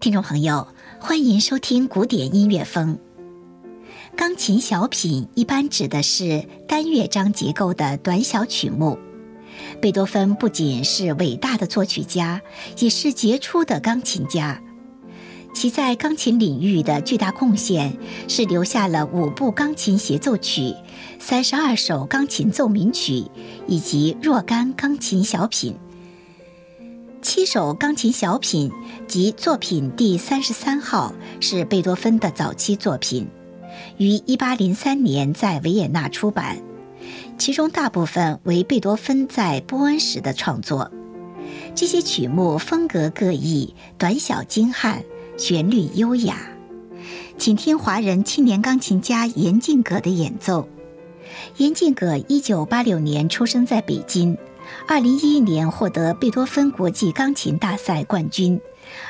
[0.00, 0.66] 听众朋友，
[0.98, 2.98] 欢迎收听古典音乐风。
[4.16, 8.98] 钢琴小品一般指的是单乐章结构的短小曲目。
[9.78, 12.40] 贝多芬不仅是伟大的作曲家，
[12.78, 14.58] 也是杰出的钢琴家。
[15.52, 17.94] 其在钢琴领域的巨大贡献
[18.26, 20.74] 是留下了五部钢琴协奏曲、
[21.18, 23.26] 三十二首钢琴奏鸣曲
[23.66, 25.76] 以及若干钢琴小品。
[27.22, 28.72] 七首钢琴小品
[29.06, 33.28] 及作品第三十三号是贝多芬的早期作品，
[33.98, 36.62] 于一八零三年在维也纳出版，
[37.36, 40.90] 其中大部分为贝多芬在波恩时的创作。
[41.74, 45.04] 这些曲目风格各异，短小精悍，
[45.36, 46.38] 旋律优雅。
[47.36, 50.66] 请听华人青年钢琴家严静葛的演奏。
[51.58, 54.38] 严静葛一九八六年出生在北京。
[54.86, 58.60] 二零一一年获得贝多芬国际钢琴大赛冠军，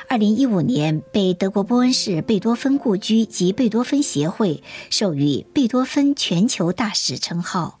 [0.07, 7.80] 二零一五年被德国波恩市贝多芬故居及贝多芬协会授予贝多芬全球大使称号。